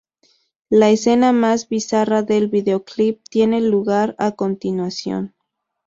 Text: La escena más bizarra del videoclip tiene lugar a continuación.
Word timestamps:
La 0.71 0.89
escena 0.89 1.31
más 1.31 1.69
bizarra 1.69 2.23
del 2.23 2.47
videoclip 2.47 3.21
tiene 3.29 3.61
lugar 3.61 4.15
a 4.17 4.31
continuación. 4.35 5.35